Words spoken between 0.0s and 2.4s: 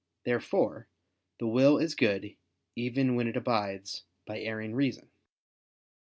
Therefore the will is good,